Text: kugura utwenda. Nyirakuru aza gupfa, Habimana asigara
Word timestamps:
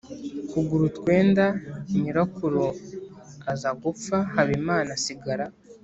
kugura 0.49 0.83
utwenda. 0.91 1.45
Nyirakuru 1.99 2.63
aza 3.51 3.69
gupfa, 3.81 4.17
Habimana 4.33 4.89
asigara 4.99 5.45